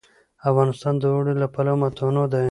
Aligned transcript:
افغانستان 0.49 0.93
د 0.99 1.03
اوړي 1.13 1.33
له 1.41 1.47
پلوه 1.53 1.77
متنوع 1.81 2.27
دی. 2.33 2.39